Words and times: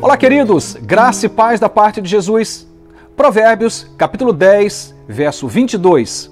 Olá, 0.00 0.16
queridos, 0.16 0.76
graça 0.80 1.26
e 1.26 1.28
paz 1.28 1.58
da 1.58 1.68
parte 1.68 2.00
de 2.00 2.08
Jesus. 2.08 2.68
Provérbios, 3.16 3.90
capítulo 3.98 4.32
10, 4.32 4.94
verso 5.08 5.48
22. 5.48 6.30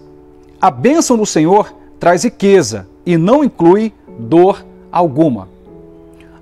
A 0.61 0.71
bênção 0.71 1.19
do 1.19 1.27
Senhor 1.27 1.75
traz 1.99 2.23
riqueza 2.23 2.87
e 3.05 3.17
não 3.17 3.43
inclui 3.43 3.93
dor 4.21 4.65
alguma. 4.93 5.49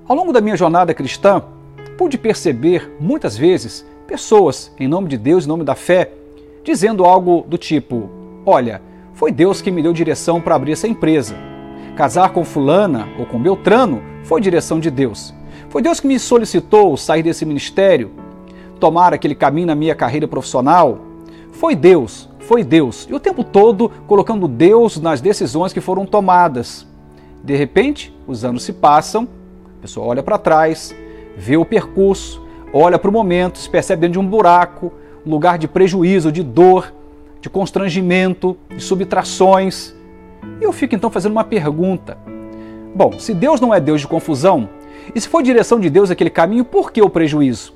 Ao 0.07 0.15
longo 0.15 0.31
da 0.31 0.39
minha 0.39 0.55
jornada 0.55 0.93
cristã, 0.93 1.41
pude 1.97 2.15
perceber 2.15 2.95
muitas 2.99 3.35
vezes 3.35 3.83
pessoas, 4.05 4.71
em 4.79 4.87
nome 4.87 5.07
de 5.09 5.17
Deus, 5.17 5.45
em 5.45 5.47
nome 5.47 5.63
da 5.63 5.73
fé, 5.73 6.11
dizendo 6.63 7.05
algo 7.05 7.43
do 7.47 7.57
tipo: 7.57 8.07
Olha, 8.45 8.83
foi 9.15 9.31
Deus 9.31 9.63
que 9.63 9.71
me 9.71 9.81
deu 9.81 9.93
direção 9.93 10.39
para 10.39 10.53
abrir 10.53 10.73
essa 10.73 10.87
empresa. 10.87 11.35
Casar 11.95 12.29
com 12.33 12.45
Fulana 12.45 13.07
ou 13.17 13.25
com 13.25 13.41
Beltrano 13.41 14.03
foi 14.23 14.39
direção 14.39 14.79
de 14.79 14.91
Deus. 14.91 15.33
Foi 15.75 15.81
Deus 15.81 15.99
que 15.99 16.07
me 16.07 16.17
solicitou 16.17 16.95
sair 16.95 17.21
desse 17.21 17.45
ministério, 17.45 18.11
tomar 18.79 19.13
aquele 19.13 19.35
caminho 19.35 19.67
na 19.67 19.75
minha 19.75 19.93
carreira 19.93 20.25
profissional. 20.25 20.99
Foi 21.51 21.75
Deus, 21.75 22.29
foi 22.39 22.63
Deus. 22.63 23.05
E 23.09 23.13
o 23.13 23.19
tempo 23.19 23.43
todo 23.43 23.91
colocando 24.07 24.47
Deus 24.47 24.97
nas 25.01 25.19
decisões 25.19 25.73
que 25.73 25.81
foram 25.81 26.05
tomadas. 26.05 26.87
De 27.43 27.57
repente, 27.57 28.17
os 28.25 28.45
anos 28.45 28.63
se 28.63 28.71
passam, 28.71 29.27
a 29.79 29.81
pessoa 29.81 30.07
olha 30.07 30.23
para 30.23 30.37
trás, 30.37 30.95
vê 31.35 31.57
o 31.57 31.65
percurso, 31.65 32.41
olha 32.71 32.97
para 32.97 33.09
o 33.09 33.13
momento, 33.13 33.57
se 33.57 33.69
percebe 33.69 33.99
dentro 33.99 34.13
de 34.13 34.25
um 34.25 34.29
buraco, 34.29 34.93
um 35.25 35.29
lugar 35.29 35.57
de 35.57 35.67
prejuízo, 35.67 36.31
de 36.31 36.41
dor, 36.41 36.93
de 37.41 37.49
constrangimento, 37.49 38.55
de 38.69 38.79
subtrações. 38.81 39.93
E 40.61 40.63
eu 40.63 40.71
fico 40.71 40.95
então 40.95 41.11
fazendo 41.11 41.33
uma 41.33 41.43
pergunta. 41.43 42.17
Bom, 42.95 43.19
se 43.19 43.33
Deus 43.33 43.59
não 43.59 43.73
é 43.73 43.81
Deus 43.81 43.99
de 43.99 44.07
confusão, 44.07 44.69
e 45.13 45.21
se 45.21 45.27
for 45.27 45.43
direção 45.43 45.79
de 45.79 45.89
Deus 45.89 46.09
aquele 46.09 46.29
caminho, 46.29 46.65
por 46.65 46.91
que 46.91 47.01
o 47.01 47.09
prejuízo? 47.09 47.73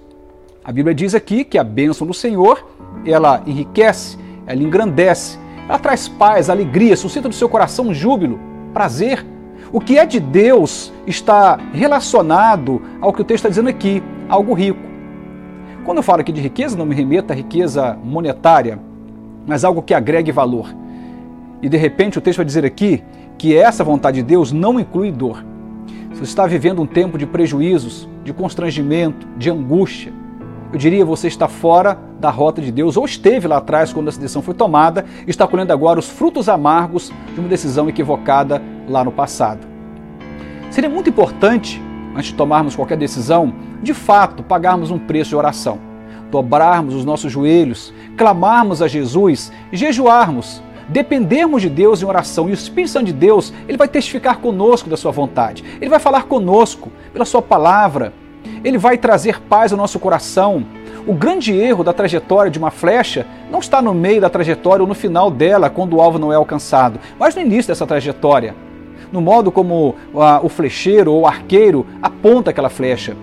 A 0.64 0.72
Bíblia 0.72 0.96
diz 0.96 1.14
aqui 1.14 1.44
que 1.44 1.58
a 1.58 1.64
bênção 1.64 2.06
do 2.06 2.14
Senhor, 2.14 2.66
ela 3.06 3.42
enriquece, 3.46 4.18
ela 4.46 4.62
engrandece, 4.62 5.38
ela 5.68 5.78
traz 5.78 6.08
paz, 6.08 6.50
alegria, 6.50 6.98
suscita 6.98 7.28
no 7.28 7.34
seu 7.34 7.48
coração 7.48 7.94
júbilo, 7.94 8.40
prazer. 8.74 9.26
O 9.72 9.80
que 9.80 9.98
é 9.98 10.06
de 10.06 10.20
Deus 10.20 10.92
está 11.06 11.60
relacionado 11.74 12.82
ao 13.00 13.14
que 13.14 13.22
o 13.22 13.24
texto 13.24 13.46
está 13.46 13.50
dizendo 13.50 13.70
aqui, 13.70 14.02
algo 14.28 14.54
rico. 14.54 14.80
Quando 15.86 15.98
eu 15.98 16.04
falo 16.04 16.22
aqui 16.22 16.32
de 16.32 16.42
riqueza, 16.42 16.78
não 16.78 16.86
me 16.86 16.96
remeta 16.96 17.34
à 17.34 17.36
riqueza 17.36 17.98
monetária, 18.04 18.80
mas 19.46 19.64
algo 19.64 19.82
que 19.82 19.94
agregue 19.94 20.32
valor. 20.32 20.74
E 21.62 21.70
de 21.70 21.78
repente 21.78 22.18
o 22.18 22.22
texto 22.22 22.38
vai 22.38 22.46
dizer 22.46 22.66
aqui 22.66 23.04
que 23.38 23.56
essa 23.56 23.84
vontade 23.84 24.18
de 24.18 24.24
Deus 24.24 24.52
não 24.52 24.80
inclui 24.80 25.12
dor. 25.12 25.44
Você 26.20 26.32
está 26.32 26.46
vivendo 26.46 26.82
um 26.82 26.86
tempo 26.86 27.18
de 27.18 27.26
prejuízos, 27.26 28.06
de 28.26 28.34
constrangimento, 28.34 29.26
de 29.38 29.50
angústia, 29.50 30.12
eu 30.74 30.78
diria 30.78 31.06
você 31.06 31.30
está 31.30 31.48
fora 31.48 31.98
da 32.20 32.30
rota 32.30 32.62
de 32.62 32.74
Deus, 32.74 32.98
ou 32.98 33.06
esteve 33.06 33.48
lá 33.48 33.56
atrás 33.58 33.94
quando 33.94 34.10
essa 34.10 34.20
decisão 34.20 34.42
foi 34.42 34.54
tomada, 34.54 35.06
e 35.26 35.30
está 35.30 35.48
colhendo 35.48 35.72
agora 35.72 35.98
os 35.98 36.10
frutos 36.10 36.50
amargos 36.50 37.10
de 37.34 37.40
uma 37.40 37.48
decisão 37.48 37.88
equivocada 37.88 38.62
lá 38.86 39.02
no 39.02 39.14
passado. 39.14 39.66
Seria 40.70 40.90
muito 40.90 41.10
importante, 41.10 41.82
antes 42.14 42.32
de 42.32 42.34
tomarmos 42.34 42.76
qualquer 42.76 42.98
decisão, 42.98 43.54
de 43.82 43.94
fato 43.94 44.44
pagarmos 44.44 44.92
um 44.92 45.00
preço 45.00 45.30
de 45.30 45.38
oração, 45.38 45.80
dobrarmos 46.30 46.96
os 46.96 47.06
nossos 47.06 47.32
joelhos, 47.32 47.94
clamarmos 48.18 48.82
a 48.82 48.90
Jesus, 48.90 49.54
jejuarmos 49.72 50.62
dependermos 50.90 51.62
de 51.62 51.70
Deus 51.70 52.02
em 52.02 52.06
oração 52.06 52.50
e 52.50 52.52
o 52.52 52.54
Espírito 52.54 52.92
Santo 52.92 53.06
de 53.06 53.14
Deus, 53.14 53.54
ele 53.68 53.78
vai 53.78 53.88
testificar 53.88 54.40
conosco 54.40 54.90
da 54.90 54.98
sua 54.98 55.12
vontade. 55.12 55.64
Ele 55.80 55.90
vai 55.90 56.00
falar 56.00 56.24
conosco 56.24 56.92
pela 57.14 57.26
sua 57.26 57.42
palavra. 57.42 58.12
Ele 58.64 58.78
vai 58.78 58.98
trazer 58.98 59.40
paz 59.42 59.72
ao 59.72 59.78
nosso 59.78 60.00
coração. 60.00 60.66
O 61.08 61.14
grande 61.14 61.54
erro 61.54 61.84
da 61.84 61.94
trajetória 61.94 62.52
de 62.52 62.60
uma 62.60 62.72
flecha 62.72 63.26
não 63.50 63.60
está 63.60 63.82
no 63.82 63.94
meio 63.94 64.20
da 64.20 64.30
trajetória 64.30 64.84
ou 64.84 64.88
no 64.88 64.94
final 64.94 65.32
dela, 65.32 65.70
quando 65.70 65.96
o 65.96 66.02
alvo 66.02 66.20
não 66.20 66.32
é 66.32 66.36
alcançado, 66.36 67.00
mas 67.18 67.36
no 67.36 67.42
início 67.42 67.70
dessa 67.70 67.88
trajetória. 67.88 68.54
No 69.12 69.22
modo 69.22 69.52
como 69.52 69.96
o 70.44 70.50
flecheiro 70.50 71.12
ou 71.14 71.22
o 71.22 71.28
arqueiro 71.28 71.86
aponta 72.02 72.52
aquela 72.52 72.70
flecha. 72.70 73.16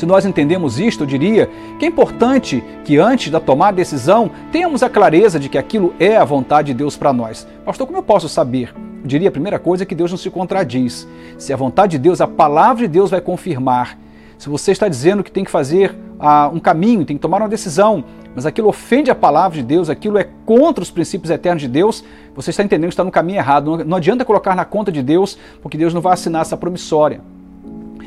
Se 0.00 0.06
nós 0.06 0.24
entendemos 0.24 0.80
isto, 0.80 1.02
eu 1.02 1.06
diria 1.06 1.50
que 1.78 1.84
é 1.84 1.88
importante 1.88 2.64
que 2.86 2.96
antes 2.96 3.30
da 3.30 3.38
tomada 3.38 3.72
de 3.72 3.82
decisão 3.82 4.30
tenhamos 4.50 4.82
a 4.82 4.88
clareza 4.88 5.38
de 5.38 5.46
que 5.50 5.58
aquilo 5.58 5.92
é 6.00 6.16
a 6.16 6.24
vontade 6.24 6.68
de 6.68 6.74
Deus 6.78 6.96
para 6.96 7.12
nós. 7.12 7.46
Pastor, 7.66 7.86
como 7.86 7.98
eu 7.98 8.02
posso 8.02 8.26
saber? 8.26 8.74
Eu 9.02 9.06
diria 9.06 9.28
a 9.28 9.30
primeira 9.30 9.58
coisa 9.58 9.82
é 9.82 9.86
que 9.86 9.94
Deus 9.94 10.10
não 10.10 10.16
se 10.16 10.30
contradiz. 10.30 11.06
Se 11.36 11.52
a 11.52 11.56
vontade 11.56 11.90
de 11.90 11.98
Deus, 11.98 12.22
a 12.22 12.26
palavra 12.26 12.88
de 12.88 12.88
Deus 12.88 13.10
vai 13.10 13.20
confirmar. 13.20 13.98
Se 14.38 14.48
você 14.48 14.72
está 14.72 14.88
dizendo 14.88 15.22
que 15.22 15.30
tem 15.30 15.44
que 15.44 15.50
fazer 15.50 15.94
uh, 16.18 16.48
um 16.50 16.58
caminho, 16.58 17.04
tem 17.04 17.18
que 17.18 17.20
tomar 17.20 17.42
uma 17.42 17.48
decisão, 17.50 18.02
mas 18.34 18.46
aquilo 18.46 18.68
ofende 18.68 19.10
a 19.10 19.14
palavra 19.14 19.58
de 19.58 19.62
Deus, 19.62 19.90
aquilo 19.90 20.16
é 20.16 20.26
contra 20.46 20.82
os 20.82 20.90
princípios 20.90 21.30
eternos 21.30 21.60
de 21.60 21.68
Deus, 21.68 22.02
você 22.34 22.48
está 22.48 22.62
entendendo 22.62 22.88
que 22.88 22.94
está 22.94 23.04
no 23.04 23.10
caminho 23.10 23.36
errado. 23.36 23.76
Não, 23.76 23.84
não 23.84 23.96
adianta 23.98 24.24
colocar 24.24 24.56
na 24.56 24.64
conta 24.64 24.90
de 24.90 25.02
Deus, 25.02 25.36
porque 25.60 25.76
Deus 25.76 25.92
não 25.92 26.00
vai 26.00 26.14
assinar 26.14 26.40
essa 26.40 26.56
promissória. 26.56 27.20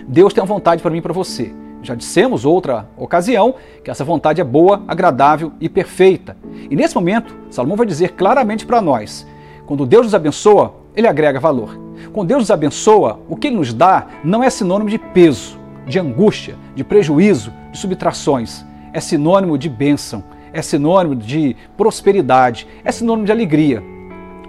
Deus 0.08 0.34
tem 0.34 0.42
uma 0.42 0.48
vontade 0.48 0.82
para 0.82 0.90
mim 0.90 0.98
e 0.98 1.02
para 1.02 1.14
você. 1.14 1.54
Já 1.84 1.96
dissemos 1.96 2.46
outra 2.46 2.88
ocasião 2.98 3.56
que 3.84 3.92
essa 3.92 4.06
vontade 4.06 4.40
é 4.40 4.44
boa, 4.44 4.82
agradável 4.88 5.52
e 5.60 5.68
perfeita. 5.68 6.38
E 6.72 6.76
nesse 6.76 6.96
momento, 6.96 7.36
Salomão 7.50 7.76
vai 7.76 7.86
dizer 7.86 8.14
claramente 8.14 8.66
para 8.66 8.82
nós: 8.82 9.28
quando 9.66 9.86
Deus 9.86 10.06
nos 10.06 10.16
abençoa, 10.16 10.74
ele 10.96 11.08
agrega 11.08 11.42
valor. 11.42 11.78
Quando 12.14 12.30
Deus 12.30 12.40
nos 12.40 12.52
abençoa, 12.52 13.20
o 13.28 13.36
que 13.36 13.48
ele 13.48 13.58
nos 13.58 13.74
dá 13.74 14.08
não 14.24 14.42
é 14.42 14.50
sinônimo 14.50 14.90
de 14.90 14.98
peso, 14.98 15.60
de 15.86 16.00
angústia, 16.00 16.56
de 16.74 16.84
prejuízo, 16.86 17.52
de 17.72 17.78
subtrações. 17.78 18.66
É 18.94 19.02
sinônimo 19.02 19.58
de 19.58 19.68
bênção, 19.68 20.24
é 20.54 20.62
sinônimo 20.62 21.16
de 21.16 21.56
prosperidade, 21.76 22.66
é 22.86 22.92
sinônimo 22.92 23.26
de 23.26 23.32
alegria. 23.32 23.84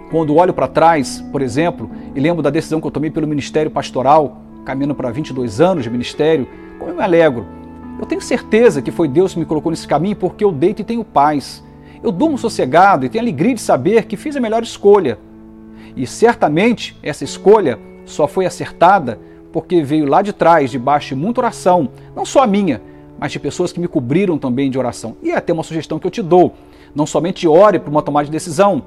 Quando 0.09 0.35
olho 0.35 0.53
para 0.53 0.67
trás, 0.67 1.19
por 1.31 1.41
exemplo, 1.41 1.89
e 2.13 2.19
lembro 2.19 2.41
da 2.41 2.49
decisão 2.49 2.79
que 2.79 2.87
eu 2.87 2.91
tomei 2.91 3.09
pelo 3.09 3.27
ministério 3.27 3.71
pastoral, 3.71 4.44
caminhando 4.65 4.95
para 4.95 5.11
22 5.11 5.61
anos 5.61 5.83
de 5.83 5.89
ministério, 5.89 6.47
como 6.77 6.91
eu 6.91 6.95
me 6.95 7.03
alegro. 7.03 7.45
Eu 7.99 8.05
tenho 8.05 8.19
certeza 8.19 8.81
que 8.81 8.91
foi 8.91 9.07
Deus 9.07 9.33
que 9.33 9.39
me 9.39 9.45
colocou 9.45 9.71
nesse 9.71 9.87
caminho 9.87 10.15
porque 10.15 10.43
eu 10.43 10.51
deito 10.51 10.81
e 10.81 10.85
tenho 10.85 11.03
paz. 11.05 11.63
Eu 12.03 12.11
durmo 12.11 12.37
sossegado 12.37 13.05
e 13.05 13.09
tenho 13.09 13.23
alegria 13.23 13.53
de 13.53 13.61
saber 13.61 14.05
que 14.05 14.17
fiz 14.17 14.35
a 14.35 14.41
melhor 14.41 14.63
escolha. 14.63 15.17
E 15.95 16.05
certamente 16.05 16.97
essa 17.01 17.23
escolha 17.23 17.79
só 18.05 18.27
foi 18.27 18.45
acertada 18.45 19.17
porque 19.53 19.81
veio 19.81 20.05
lá 20.05 20.21
de 20.21 20.33
trás, 20.33 20.69
debaixo 20.69 21.09
de 21.09 21.15
muita 21.15 21.39
oração, 21.39 21.87
não 22.13 22.25
só 22.25 22.43
a 22.43 22.47
minha, 22.47 22.81
mas 23.17 23.31
de 23.31 23.39
pessoas 23.39 23.71
que 23.71 23.79
me 23.79 23.87
cobriram 23.87 24.37
também 24.37 24.69
de 24.69 24.77
oração. 24.77 25.15
E 25.23 25.31
é 25.31 25.37
até 25.37 25.53
uma 25.53 25.63
sugestão 25.63 25.97
que 25.97 26.05
eu 26.05 26.11
te 26.11 26.21
dou. 26.21 26.53
Não 26.93 27.05
somente 27.05 27.47
ore 27.47 27.79
para 27.79 27.89
uma 27.89 28.01
tomada 28.01 28.25
de 28.25 28.31
decisão, 28.31 28.83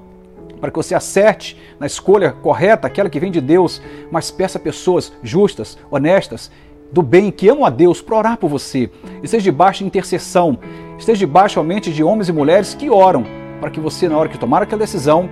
para 0.61 0.71
que 0.71 0.77
você 0.77 0.95
acerte 0.95 1.57
na 1.79 1.87
escolha 1.87 2.33
correta, 2.33 2.87
aquela 2.87 3.11
que 3.11 3.21
vem 3.21 3.31
de 3.31 3.41
Deus, 3.41 3.81
mas 4.11 4.31
peça 4.31 4.59
pessoas 4.59 5.13
justas, 5.23 5.79
honestas, 5.91 6.51
do 6.93 7.03
bem, 7.03 7.31
que 7.31 7.49
amam 7.49 7.65
a 7.65 7.71
Deus, 7.71 8.01
para 8.01 8.17
orar 8.17 8.37
por 8.39 8.49
você. 8.49 8.91
Esteja 9.23 9.45
debaixo 9.45 9.81
de 9.81 9.87
intercessão, 9.87 10.59
esteja 10.99 11.19
debaixo 11.19 11.57
realmente 11.57 11.93
de 11.93 12.03
homens 12.03 12.29
e 12.29 12.33
mulheres 12.33 12.75
que 12.75 12.89
oram, 12.89 13.25
para 13.61 13.71
que 13.71 13.81
você, 13.81 14.09
na 14.09 14.17
hora 14.17 14.29
que 14.29 14.39
tomar 14.39 14.63
aquela 14.63 14.81
decisão, 14.81 15.29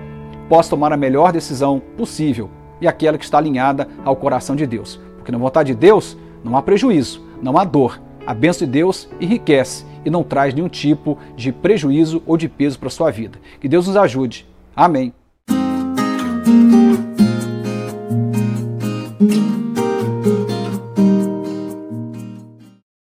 possa 0.47 0.69
tomar 0.69 0.93
a 0.93 0.97
melhor 0.97 1.31
decisão 1.31 1.81
possível 1.97 2.49
e 2.79 2.87
aquela 2.87 3.17
que 3.17 3.25
está 3.25 3.37
alinhada 3.37 3.87
ao 4.05 4.15
coração 4.15 4.55
de 4.55 4.65
Deus. 4.65 4.99
Porque 5.17 5.31
na 5.31 5.37
vontade 5.37 5.73
de 5.73 5.79
Deus 5.79 6.17
não 6.43 6.55
há 6.55 6.61
prejuízo, 6.61 7.25
não 7.41 7.57
há 7.57 7.63
dor. 7.63 7.99
A 8.25 8.33
bênção 8.33 8.65
de 8.65 8.73
Deus 8.73 9.09
enriquece 9.19 9.85
e 10.05 10.09
não 10.09 10.23
traz 10.23 10.53
nenhum 10.53 10.69
tipo 10.69 11.17
de 11.35 11.51
prejuízo 11.51 12.21
ou 12.25 12.37
de 12.37 12.47
peso 12.47 12.77
para 12.77 12.87
a 12.87 12.91
sua 12.91 13.11
vida. 13.11 13.39
Que 13.59 13.67
Deus 13.67 13.87
nos 13.87 13.97
ajude. 13.97 14.45
Amém. 14.77 15.11